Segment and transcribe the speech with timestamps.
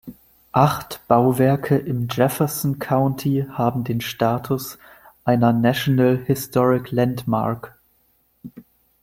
[0.55, 4.79] Acht Bauwerke im Jefferson County haben den Status
[5.25, 7.77] einer National Historic Landmark.